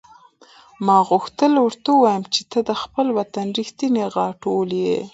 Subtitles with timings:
[0.85, 4.99] ما غوښتل ورته ووایم چې ته د خپل وطن رښتینې غاټول یې.